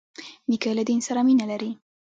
نیکه 0.49 0.71
له 0.77 0.83
دین 0.89 0.99
سره 1.07 1.21
مینه 1.27 1.45
لري. 1.51 1.71